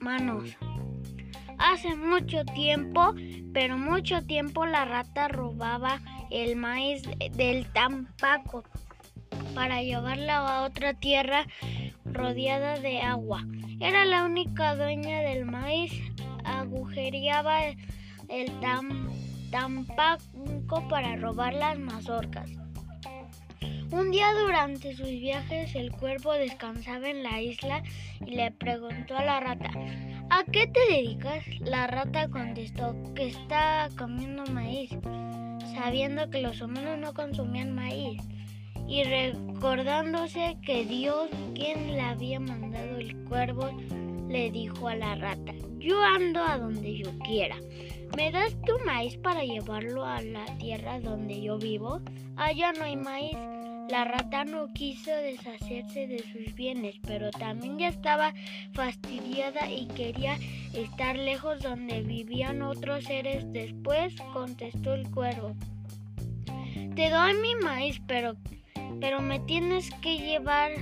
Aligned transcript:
humanos. 0.00 0.56
Hace 1.58 1.94
mucho 1.94 2.44
tiempo, 2.44 3.14
pero 3.52 3.76
mucho 3.78 4.22
tiempo 4.22 4.66
la 4.66 4.84
rata 4.84 5.28
robaba 5.28 6.00
el 6.30 6.56
maíz 6.56 7.02
del 7.36 7.66
tampaco 7.72 8.64
para 9.54 9.82
llevarla 9.82 10.38
a 10.38 10.62
otra 10.62 10.94
tierra 10.94 11.46
rodeada 12.04 12.78
de 12.78 13.00
agua. 13.02 13.44
Era 13.80 14.04
la 14.04 14.24
única 14.24 14.74
dueña 14.74 15.20
del 15.20 15.44
maíz. 15.44 15.92
Agujereaba 16.44 17.60
el 18.28 18.50
tampaco 19.50 20.88
para 20.88 21.16
robar 21.16 21.54
las 21.54 21.78
mazorcas. 21.78 22.50
Un 23.90 24.10
día 24.10 24.32
durante 24.32 24.94
sus 24.96 25.10
viajes 25.10 25.74
el 25.74 25.92
cuervo 25.92 26.32
descansaba 26.32 27.08
en 27.08 27.22
la 27.22 27.40
isla 27.40 27.82
y 28.26 28.30
le 28.32 28.50
preguntó 28.50 29.16
a 29.16 29.24
la 29.24 29.40
rata, 29.40 29.70
¿a 30.30 30.44
qué 30.50 30.66
te 30.66 30.80
dedicas? 30.90 31.44
La 31.60 31.86
rata 31.86 32.28
contestó 32.28 32.96
que 33.14 33.28
está 33.28 33.88
comiendo 33.98 34.46
maíz, 34.46 34.90
sabiendo 35.74 36.30
que 36.30 36.40
los 36.40 36.60
humanos 36.60 36.98
no 36.98 37.12
consumían 37.12 37.74
maíz 37.74 38.20
y 38.88 39.04
recordándose 39.04 40.56
que 40.62 40.84
Dios, 40.84 41.28
quien 41.54 41.92
le 41.92 42.00
había 42.00 42.40
mandado 42.40 42.98
el 42.98 43.16
cuervo, 43.24 43.70
le 44.28 44.50
dijo 44.50 44.88
a 44.88 44.96
la 44.96 45.14
rata, 45.14 45.52
yo 45.78 46.02
ando 46.02 46.42
a 46.42 46.58
donde 46.58 46.96
yo 46.96 47.10
quiera. 47.18 47.56
¿Me 48.16 48.30
das 48.30 48.54
tu 48.66 48.78
maíz 48.84 49.16
para 49.16 49.42
llevarlo 49.42 50.04
a 50.04 50.20
la 50.20 50.44
tierra 50.58 51.00
donde 51.00 51.40
yo 51.40 51.56
vivo? 51.58 52.00
Allá 52.36 52.72
no 52.72 52.84
hay 52.84 52.96
maíz. 52.96 53.36
La 53.88 54.04
rata 54.04 54.44
no 54.44 54.72
quiso 54.74 55.10
deshacerse 55.10 56.06
de 56.06 56.18
sus 56.18 56.54
bienes, 56.54 56.96
pero 57.06 57.30
también 57.30 57.78
ya 57.78 57.88
estaba 57.88 58.34
fastidiada 58.74 59.70
y 59.70 59.86
quería 59.86 60.38
estar 60.74 61.16
lejos 61.16 61.62
donde 61.62 62.02
vivían 62.02 62.62
otros 62.62 63.04
seres. 63.04 63.50
Después 63.52 64.14
contestó 64.32 64.94
el 64.94 65.10
cuervo. 65.10 65.56
Te 66.94 67.08
doy 67.08 67.34
mi 67.34 67.54
maíz, 67.56 68.00
pero, 68.06 68.36
pero 69.00 69.20
me 69.22 69.40
tienes 69.40 69.90
que 70.02 70.18
llevar 70.18 70.72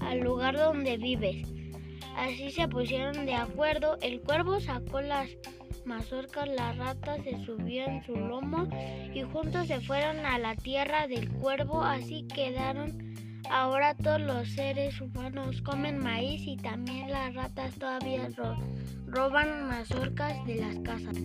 al 0.00 0.20
lugar 0.20 0.56
donde 0.56 0.96
vives. 0.96 1.46
Así 2.16 2.50
se 2.50 2.68
pusieron 2.68 3.26
de 3.26 3.34
acuerdo. 3.34 3.98
El 4.00 4.20
cuervo 4.20 4.60
sacó 4.60 5.00
las 5.00 5.28
mazorcas, 5.84 6.48
la 6.48 6.72
rata 6.72 7.16
se 7.22 7.44
subió 7.44 7.84
en 7.86 8.04
su 8.04 8.14
lomo 8.16 8.68
y 9.14 9.22
juntos 9.22 9.66
se 9.66 9.80
fueron 9.80 10.24
a 10.24 10.38
la 10.38 10.54
tierra 10.56 11.06
del 11.06 11.30
cuervo. 11.30 11.82
Así 11.82 12.26
quedaron. 12.34 13.14
Ahora 13.50 13.94
todos 13.94 14.20
los 14.20 14.48
seres 14.48 15.00
humanos 15.00 15.60
comen 15.62 15.98
maíz 15.98 16.42
y 16.46 16.56
también 16.56 17.10
las 17.10 17.34
ratas 17.34 17.74
todavía 17.74 18.28
roban 19.06 19.68
mazorcas 19.68 20.44
de 20.46 20.54
las 20.56 20.78
casas. 20.80 21.16